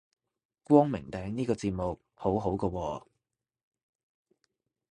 [0.63, 3.03] 光明頂呢個節目好好個喎